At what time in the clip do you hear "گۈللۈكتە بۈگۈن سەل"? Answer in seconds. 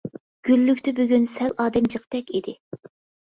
0.47-1.53